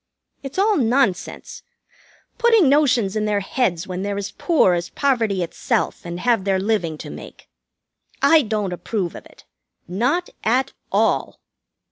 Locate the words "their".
3.25-3.41, 6.43-6.57